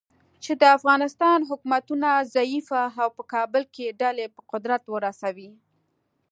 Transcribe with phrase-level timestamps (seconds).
[0.43, 5.49] چې د افغانستان حکومتونه ضعیفه او په کابل کې ډلې په قدرت ورسوي.